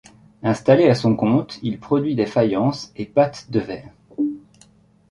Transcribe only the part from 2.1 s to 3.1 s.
des faïences et